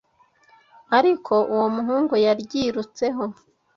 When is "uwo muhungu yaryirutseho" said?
1.53-3.23